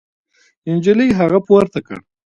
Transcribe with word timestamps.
نجلۍ 0.73 1.09
هغه 1.19 1.39
پورته 1.47 1.79
کړ. 1.87 1.97